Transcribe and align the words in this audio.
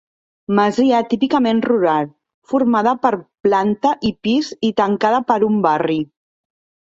Masia 0.59 1.01
típicament 1.09 1.59
rural, 1.65 2.07
formada 2.53 2.93
per 3.05 3.11
planta 3.47 3.93
i 4.11 4.13
pis 4.27 4.49
i 4.69 4.71
tancada 4.83 5.19
per 5.33 5.37
un 5.49 5.61
barri. 5.69 5.99